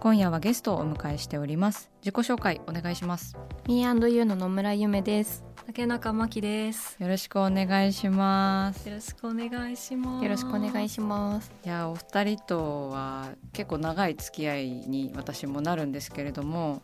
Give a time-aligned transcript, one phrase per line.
[0.00, 5.44] 今夜はゲストをお迎えしております自己紹介お願いします Me&You の野村ゆめです。
[5.66, 6.96] 竹中真希です。
[6.98, 10.24] よろしくお願いしますよろしくお願いします。
[10.24, 11.52] よろしくお願いします。
[11.64, 16.80] いやお二人とは結構長い付き合いに私もなるんですけれども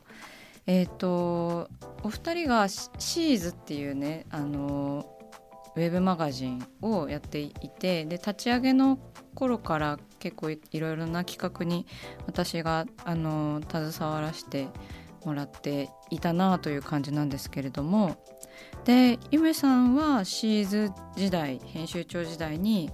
[0.67, 1.71] えっ、と
[2.03, 5.16] お二人がシ She is っていうねあの
[5.77, 8.99] ウェブマガジンをやっていてで立ち上げの
[9.35, 11.87] 頃から結構いいろいろな企画に
[12.27, 14.69] 私があの携わらせて
[15.25, 18.17] もらっていたなという感じなんですけれども
[18.85, 22.91] でゆめさんは She is 時代編集長時代に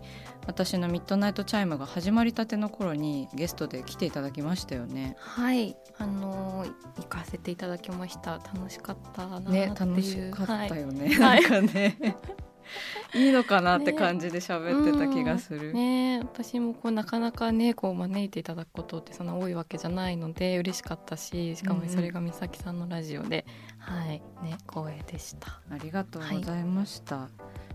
[0.46, 5.16] 私のミッドナイトチャイムが始まりたての頃にゲストで来ていただきましたよね。
[5.20, 8.32] はい、あのー行かせていただきました。
[8.32, 9.52] 楽しかったなっていう。
[9.52, 11.14] ね楽しかったよね。
[11.14, 12.41] はいなんかねい
[13.14, 15.72] いのかなって感じで喋ってた気がする。
[15.72, 23.46] ね、私もこうなかなかねこう招いていただくことってそんな多いわけじゃないので嬉しかったししかもそれが美咲さんのラジオで、
[23.78, 24.22] はい。
[24.42, 25.60] ね光栄でした。
[25.70, 27.28] ありがとうございました。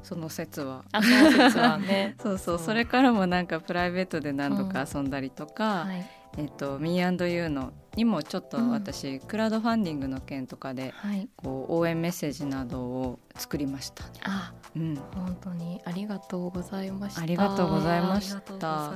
[0.03, 0.86] その説は。
[0.92, 2.16] あその説はね。
[2.22, 2.59] そう そう。
[2.59, 6.06] それからもなんかプライベートで何度か遊んだりとか、はい。
[6.38, 14.03] えっと Me&You のにもちょっと私、クラウドファンディングの件とかではいこう応援メッセージなどを作りました。
[14.24, 17.24] あうん、本当にありがとうございました。
[17.24, 18.94] ありがとうございました。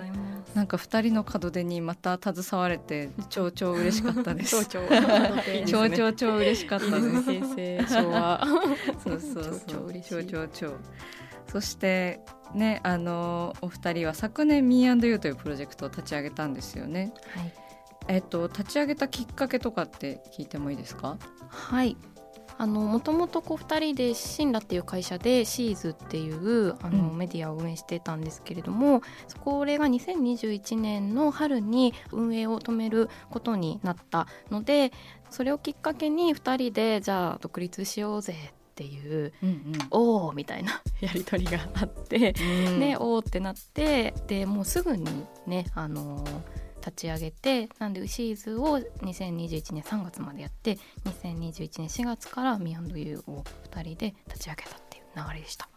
[0.53, 4.65] なんか二人の門出にまた携われて超超嬉しかったです。
[4.69, 4.79] 超
[5.65, 7.23] 超 超超超嬉しかったです。
[7.23, 8.45] 平成昭和
[9.03, 9.93] そうそうそう。
[10.07, 10.73] 超超超。
[11.47, 12.19] そして
[12.53, 17.11] ねあのお二人は昨年 Me&You というプロジェクトを立ち上げたんですよね。
[17.33, 17.51] はい
[18.07, 21.17] えっと立ち上げたきっかけとかって聞いてもいいですか？
[21.49, 21.97] はい
[22.57, 34.91] あのもともとこう2人でシンラっていう会社でシーズっていうあの、うんメディアを運営してたんですけれどもそこれが2021年の春に運営を止めることになったので
[35.29, 42.33] それをきっかけに2人でじゃあ独立しようぜっていううんおおみたいな やり取りがあって、
[42.67, 42.79] うん。
[42.79, 45.05] でおおってなってでもうすぐに
[45.47, 46.23] ねあの
[46.85, 55.69] 立ち上げてなんでシーズを2021年3月までやって2021年4月から Me&You を2人で立ち上げたっていう流れでした。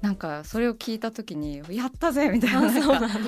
[0.00, 2.60] なんかそれを聞いた時にやったぜみたいな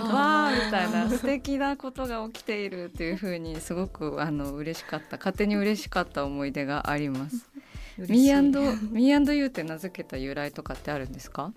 [0.05, 7.45] わあみたいな素敵なことが起きているっていう風にすごくあの嬉しかった勝手に嬉しかった思い出があります。
[7.99, 11.53] Me&You って名付けた由来とかってあるんですか？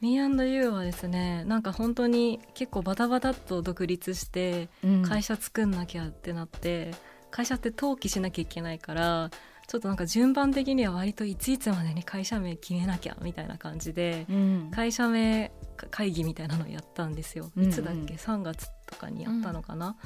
[0.00, 4.68] Me&You はですね、なんか本当に結構バタバタっと独立して
[5.06, 6.92] 会社作んなきゃってなって、
[7.30, 9.30] 会社って登記しなきゃいけないから、
[9.66, 14.70] ちょっとなんか順番的には割といついつまでに会社名決めなきゃみたいな感じで、うん。
[14.70, 15.52] 会社名
[15.90, 17.50] 会議みたいなのをやったんですよ。
[17.54, 17.68] うんうん。
[17.68, 19.96] いつだっけ、3月とかにやったのかな。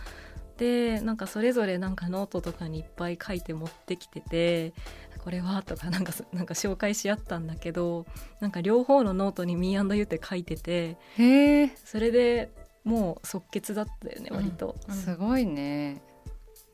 [0.59, 4.75] でなんかそれぞれなんかノートとかにいっぱい書いて持ってきてて
[5.23, 8.07] これはとかなんかそなんか紹介し合ったんだけど
[8.41, 11.77] なんか両方のノートに Me&You って書いててへえ。
[11.85, 12.51] それで
[12.85, 14.95] もう即決だったよね割と、うん。
[14.95, 16.03] すごいね。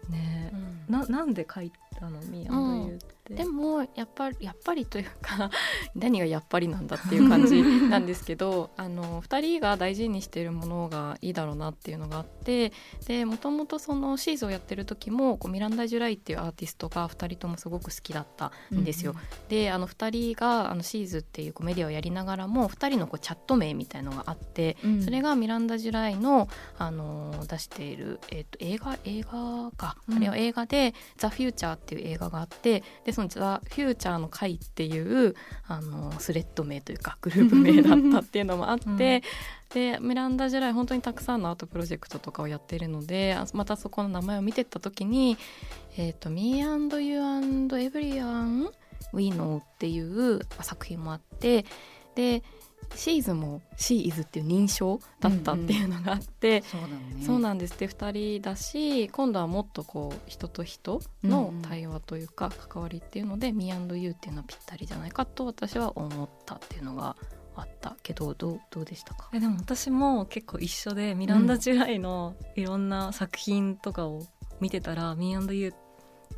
[0.09, 0.51] ね。
[0.53, 0.93] うん。
[0.93, 5.51] ななんで書いたの？Me&You ってでもやっぱりやっぱりというか
[5.95, 12.73] 何がやっぱりなんだっていう感じ なんですけどあの2人が大事にしているものがいいだろうなっていうのがあって
[13.07, 19.13] でもともとそのシーズンをやってる時もこうミランダ・ジュライっていうアーティストが2人ともすごく好きだったんですよ。
[19.13, 26.49] うんうん、であの2人があのシーズっていうこうメディアをやりながらも2人のこうチャット名みたいのがあって、うん、それがミランダ・ジュライの
[26.79, 35.35] あの出している、えー、と映画映画か、うん、あれは映画で「ザ・フューチャーっていう映画があってでその「ザ・フューチャーの会っていう
[35.67, 39.01] あのスレッド名というかグループ名だったっていうのもあって、うん、
[39.71, 45.37] でミランダ・ジュライ本当にたくさんのアートプロジェクトとかをやっているのでまたそこの名前を見てった時に
[45.99, 48.71] 「えーと、Me and You and Everyone
[49.13, 51.65] We Know」っていう作品もあって
[52.15, 52.45] で
[52.95, 56.65] シーズも「シーイズっていう認証だったっていうのがあって、
[57.13, 57.75] うんうん、そうなんです。
[57.75, 67.17] って2人だし今度はもっとこう人と人の対話というか関わりっていうので「Me&You」っていうのはぴったりじゃないかと私は思ったっていうのが
[67.57, 69.31] あったけどどうどうでしたか？
[69.33, 74.27] えでも私も結構一緒でミランダ・ジュライのいろんな作品とかを
[74.61, 75.75] 見てたら「Me&You」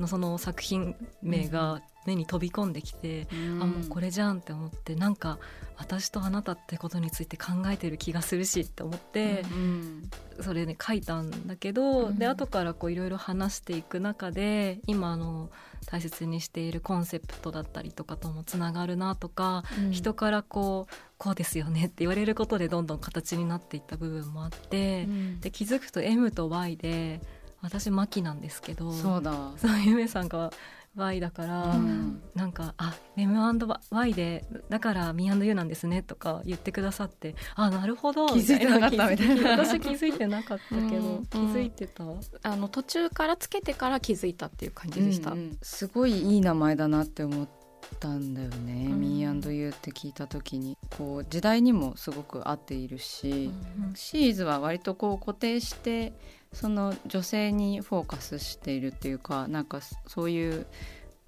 [0.00, 5.38] のその作品名が目に飛び込んできて、うん、あもうこれじゃんって思ってなんか
[5.76, 10.10] 私とあなたってことについて考えてる気がするしって思って、うん、
[10.40, 15.50] それね書いたんだけど、うん、で後からこういろいろ話していく中で今の
[15.86, 25.06] 大切にしているコンセプトだったりとかともつながるなとか、うん、人からこうこうですよねって言われることでどんどん形になっていった部分もあって、
[25.40, 27.20] で気づくと M と Y で
[27.62, 29.32] 私マキなんですけどそうだ。
[29.56, 30.50] そうゆめさんが
[30.96, 39.50] Y だから、うん、なんか「あ M&Y でだから Me&You なんですね」とか言ってくださって「あなるほど」気づいてなかったみたいな。
[39.52, 42.04] 私気づいてなかったけど、うん、気づいてた？
[42.42, 47.48] あの途中からつけてから気づいたっていう感じでした、うんうん、すごいいい名前だなって思っ
[47.98, 49.30] たんだよね「Me&You」
[49.70, 50.76] って聞いた時に。
[50.96, 56.12] こう時代にもすごく合っているし、うん、シーズは割とこう固定して
[56.52, 60.66] その女性にフォーカスしているっていうかなんかそういう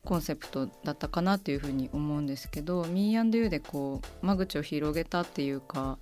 [0.04, 5.98] コンセプトだったかなっていうふうに思うんですけど Me&You でこう間口を広げたっていうか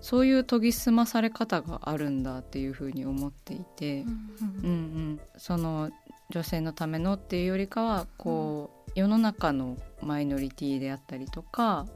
[0.00, 4.08] そういう研ぎ澄まされ方があるんだっていうふうに思っていて、うん。
[4.08, 5.90] うんうん、その
[6.30, 11.86] 女性のためのっていうよりかはこう、世の中のマイノリティであったりとか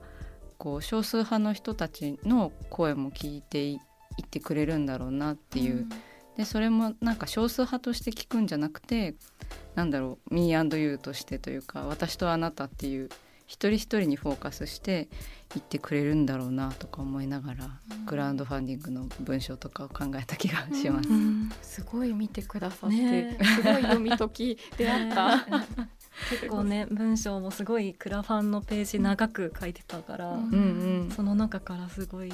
[0.59, 5.77] こう少数派の人たちの声も聞いていってくれるんだろうなっていう。
[5.77, 5.89] うん
[6.37, 9.15] でそれもなんか少数派として聞くんじゃなくて
[9.75, 13.11] なんだろう Me&You としてというか私とあなたっていう
[13.51, 15.09] 一人一人にフォーカスして
[15.53, 21.09] 言ってくれるんだろうなとか思いながら、うん、クラウドファンディングの文章とかを考えた気がします。
[21.09, 25.47] うん、すごい見てくださって、ね、すごい読み解き出会った。
[26.31, 30.57] 結構ね文章もすごいクラファンのページ長く書いてたから、うんう
[31.07, 32.33] ん、その中からすごい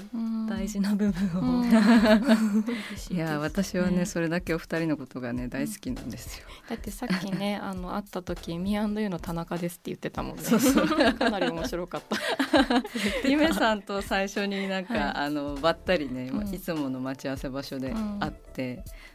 [0.48, 1.64] 大事な部分を、
[3.14, 10.42] いや私はね、ね、それだけお二人のことがね大好きなんですよ、だってさっきね あの会った時「ミアンドユの田中です」って言ってたもんね。
[10.42, 10.86] そうそう。
[11.14, 12.16] かなり面白かった。
[13.28, 18.45] ゆめさんと最初になんか、はい、あのばったりね、うん、いつもの待ち合わせ場所で会って、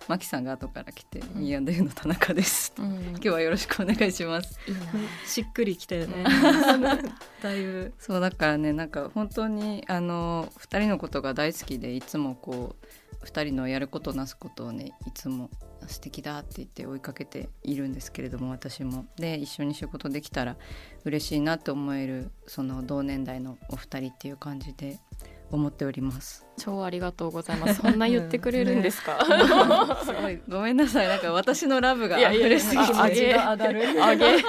[0.07, 4.59] マキさんが後から来て「ミアンドユの田中です」うん、今日はよろしくお願いします。
[4.67, 4.81] いいな。
[5.25, 6.23] しっくりきたよね。
[7.41, 7.93] だいぶ。
[7.99, 12.75] そうだからねなんか本当にあの2人のことが大好きでいつもこ
[13.21, 15.49] う2人のやることなすことをねいつも
[15.87, 19.05] 素敵だって言って追いかけているんですけれども私も。
[19.15, 20.57] で一緒に仕事できたら
[21.05, 24.99] 嬉しいなって思えるその同年代のお二人っていう感じで
[25.51, 26.45] 思っております。
[26.57, 27.81] 超ありがとうございます。
[27.81, 30.41] そんな言ってくれるんですか、ね、すごい。
[30.47, 31.07] ごめんなさい。
[31.07, 32.93] なんか私のラブが溢れすぎて。
[32.93, 33.81] 味が上がる。
[33.95, 34.43] 上げ。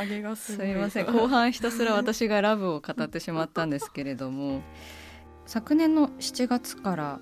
[0.00, 1.06] 上げがすすみません。
[1.06, 4.62] 後半ひたすら私がラブを語ってしまったんですけれども
[5.46, 7.20] 昨年の7月から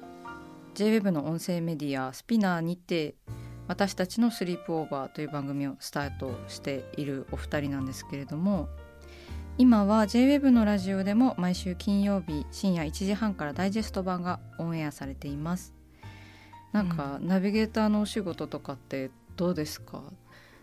[0.74, 3.14] JWEB の音声メディアスピナーにて
[3.66, 8.68] 私たちのスリープオーバーという番組をスタートしているお二人なんですけれども
[9.60, 15.74] 今は JWEB のラジオでも毎週金曜日深夜1時半からダイジェスト版がオンエアされています。
[16.72, 20.04] なんか、うん、ナビゲーターのお仕事とかってどうですか？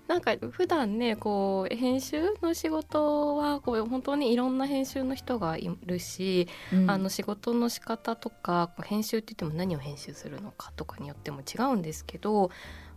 [0.07, 12.49] なんか普段ねこう編集の仕事はこう本当にいろんな編集の人がいるし、うん、あの仕事の仕方とか編集って言っても何を編集するのかとかによっても違うんですけど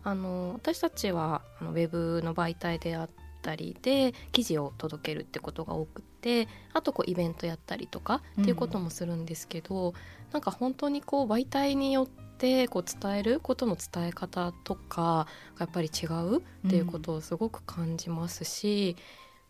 [0.05, 3.18] あの私たちはあのウェブの媒体であって
[3.49, 9.95] ったりで記事を届けるってことが多くてあとこうイベントやったりとかっていうこともするんですけど、うん、
[10.33, 15.26] なんか本当にこう媒体によっってこう伝えることの伝え方とか
[15.57, 18.97] がやっぱり違うっていうことをすごく感じますし、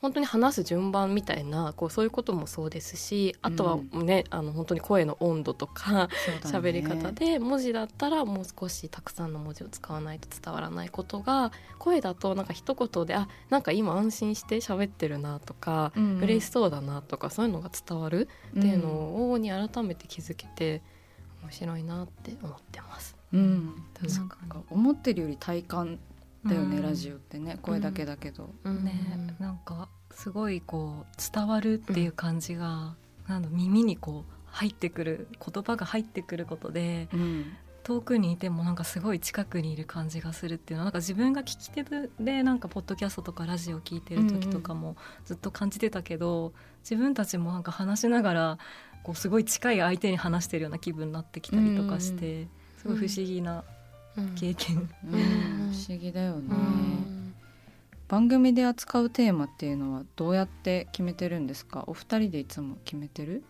[0.00, 6.08] 本当に話す順番みたいなこうそういうこともそうですしあとはね、うん、あの本当に声の温度とか
[6.42, 20.82] 喋、ね、り方で文字だったらもう少したくさんの文字を使わないと伝わらないことが声だとなんか一言であなんか今安心して喋ってるなとか、うん、嬉しそうだなとかそういうのが伝わるっていうのをに改めて気づけて
[21.42, 23.16] 面白いなって思ってます。
[23.32, 24.38] うん、確か
[24.70, 25.98] 思ってるより体感
[26.44, 29.36] だよね、ラジオってね声だけだけど、ね。
[29.38, 32.94] なんかすごいこう伝わるっていう感じが、
[33.26, 37.08] なんだ耳にこう入ってくる言葉が入ってくることで、
[37.82, 41.84] 遠くにいてもなんかすごい近くにいる感じがするっていうのはなんか自分が聞き手
[42.22, 46.52] でなんかポッドキャストとかラジオ聞いてる時とかもずっと感じてたけど、
[46.82, 48.58] 自分たちもなんか話しながら
[49.02, 53.64] こうすごい近い相手に話してるような気分になってきたりとかして、すごい不思議な
[54.34, 56.54] 経験、うん、不思議だよね、
[58.08, 61.84] 番組で扱うテーマっていうのはどうやって決めてるんですか？
[61.86, 63.44] お二人でいつも決めてる？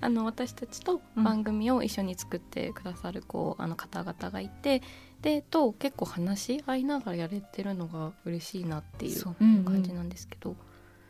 [0.00, 4.82] あの私たちと番組を一緒に作ってくださるこうあの方々がいて
[5.22, 9.22] でと結構話し合いながらやれてるのが嬉しいなっていう
[9.64, 10.56] 感じなんですけど、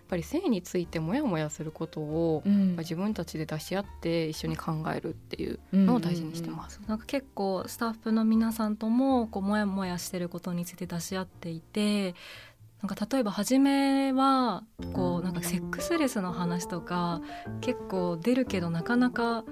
[0.06, 6.80] ぱり性についてモヤモヤすることを、うん、自分たちで出し合って一緒に考えるっていうのを大事にしてます。
[6.86, 12.14] なんか結構スタッフの皆さんともこうモヤモヤしてることについて出し合っていて
[12.82, 17.22] なんか例えば初めはこうなんかセックスレスの話とか
[17.60, 19.44] 結構出るけどなかなか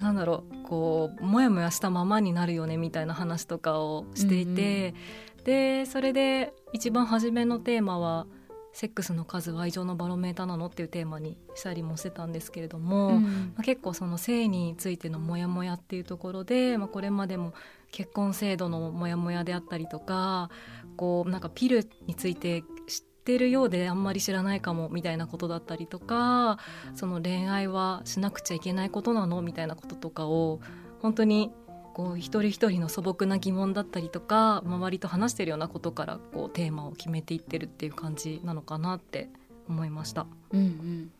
[0.00, 4.94] なんだろうこうモヤモヤしたままになるよねみたいな話とかをしていて、
[5.34, 8.26] うんうん、でそれで一番初めのテーマは
[8.72, 17.52] 「セックスの数は愛情のバロメーターなのっていうテーマにしたりもしてたんですけれども、うん、まあ、結構その性についてのモヤモヤっていうところで、まあ、これまでも
[17.90, 20.50] 結婚制度のモヤモヤであったりとか
[20.96, 26.58] こうなんかピルについて知ってるようであんまり知らないかもみたいなことだったりとか
[26.94, 30.60] その恋愛はしなくちゃいけないことなのみたいなこととかを
[31.02, 31.52] 本当に
[31.94, 39.28] こう一人一人の素朴な疑問だったりとか周りと話してるようなことからこうテーマを決めていってるっていう感じなのかなって
[39.68, 40.26] 思いました。
[40.52, 41.12] うんうん、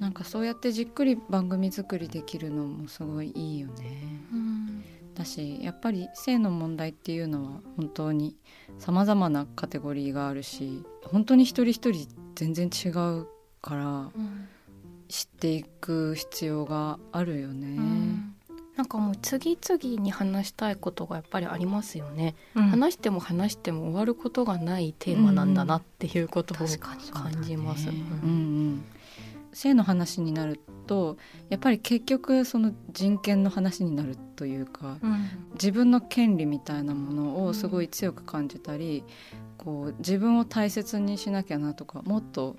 [0.00, 4.20] なんかそうやってじっくり番組作りできるのもすごいいいよね。
[4.32, 4.84] うん、
[5.14, 8.36] だしやっぱり性の問題っていうのは本当に
[8.78, 13.26] さまざまなカテゴリーがあるし本当に一人一人全然違う
[13.60, 14.48] から、うん、
[15.08, 17.66] 知っていく必要があるよね。
[17.76, 18.31] うん
[18.76, 26.98] なんかもう次々に話したいことがやっぱりありますよね、うん、話しても話しても終わることがないテーマなんだなっていうことを感
[27.42, 27.88] じます。
[29.52, 31.18] 性の話になると
[31.50, 39.04] やっぱり結局その人権の話になるというか、うん、自分の権利みたいなものをすごい強く感じたり、
[39.58, 42.56] うん、こう自分を大切にしなきゃなとかもっと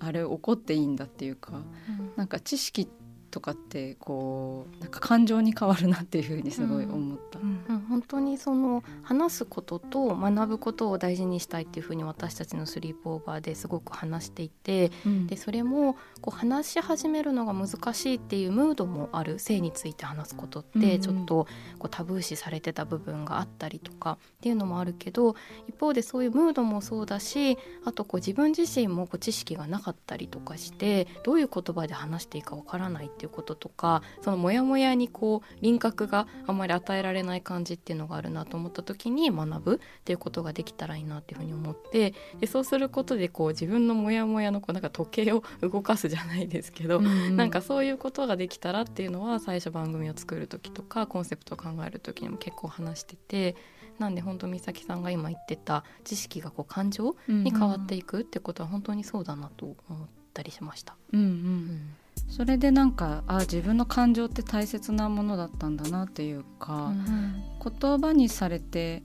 [0.00, 3.03] あれ起こっていいんだっていうか、うん、なんか知識って
[3.34, 21.46] とかってこうなんか感情に変わるなっていうふうにすごい思った、うんうん、本当にその話すことと学ぶことを大事にしたいっていうふうに私たちのスリープオーバーですごく話していて、うん、でそれもこう話し始めるのが難しいっていうムードもある性について話すことってちょっと
[21.78, 25.36] こうタブー視されてた部分があったりとかっていうのもあるけど
[25.68, 53.56] 一方でそういうムードもそうだしあとこう自分自身もこう知識がなかったりとかしてどういう言葉で話していいかわからないっていうこととかそのモヤモヤにこう輪郭があんまり与えられない感じっていうのがあるなと思った時に学ぶっていうことができたらいいなっていうふうに思ってでそうすることでこう自分のモヤモヤのこうなんか時計を動かすじゃないですけど、うんうん、なんかそういうことができたらっていうのは最初番組を作る時とかコンセプトを考える時にも結構話してて。
[53.98, 60.96] なんで本当美咲さんが今言ってた知識がこう感情に変わっていくってことは本当にそうだなと思ったりしました。
[61.12, 61.96] うんうん、うん
[62.28, 69.02] それでなんかあ自分の感情って大切なものだったんだなっていうか、うん、言葉にされて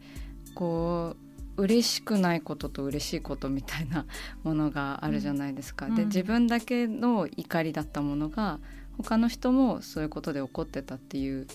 [0.55, 1.15] こ
[1.57, 4.05] う嬉しくないことと嬉しいことみたいな
[4.43, 5.87] ものがあるじゃないですか。
[5.87, 8.59] うん、で自分だけの怒りだったものが
[8.97, 11.47] 他の人もそういうことで怒ってたっていう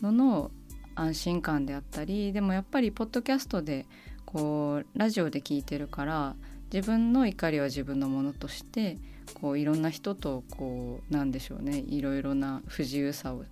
[0.00, 0.50] のの
[0.94, 3.86] 安心感であったりでもやっぱりポッドキャストで
[4.24, 6.36] こうラジオで聞いてるから
[6.72, 8.98] 自分の怒りは自分のものとして
[9.34, 13.44] こういろんな人とこうなんでしょうねいろいろな不自由さを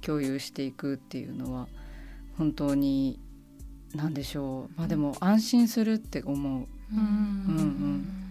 [0.00, 1.68] 共有していくっていうのは
[2.36, 3.18] 本当に
[3.94, 4.78] 何でしょう。
[4.78, 6.66] まあでも安心するって思う。
[6.92, 8.24] うんうん。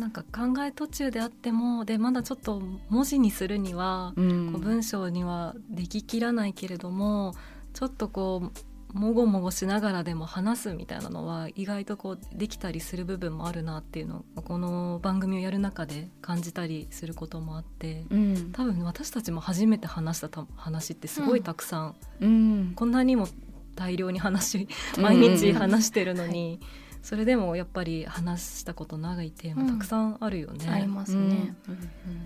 [0.00, 7.34] なんか考え途中であってもでまだちょっと文字にするには、うん、こう文章にはでききらないけれども
[7.74, 8.58] ちょっとこう
[8.92, 23.28] もごもごしながらでも話すみたいなのは意外とこうできたりする部分もあるなっていうのをこの番組をやる中で感じたりすることもあって、うん、多分私たちも初めて話した話ってすごいたくさん、うん、こんなにも
[23.74, 24.68] 大量に話
[24.98, 26.60] 毎日話してるのに。
[27.02, 30.68] それでもやっぱり話したことないテーマたくさんあるよね。
[30.68, 31.56] ありますね。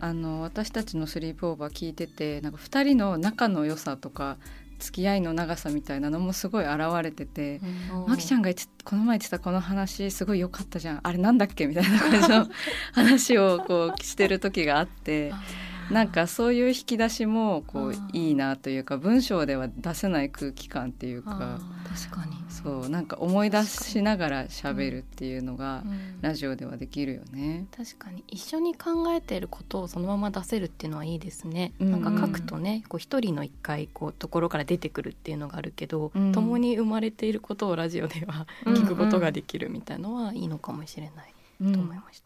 [0.00, 4.36] あの私たちのスリープオーバー聞いててなんか2人の仲の良さとか
[4.78, 7.60] 付き合いの長さみたいなのもすごい現れてて、
[7.92, 8.50] うん、マキちゃんが
[8.84, 12.48] この前言ってたこの話すごい良かったじゃんあれなんだっけみたいな感じの
[12.92, 15.32] 話をこうしてる時があって。
[15.90, 22.36] なんかそういう引き出しもこういいなというか文章では出せない空気感っていうか確かに。
[22.48, 25.84] そうなんか思い出しながら喋るっていうのが
[26.20, 28.24] ラジオではできるよね、確かに。
[28.28, 31.94] 一緒に考えてることをそのまま出せるっていうのはいいですね、うん。
[31.94, 42.25] うん、なんか書くとねこう一人の一回こうところから出てくるっていうのがあるけど、うん、共に生まれていることをラジオでは聞くことができるみたいのはいいのかもしれないと思いました。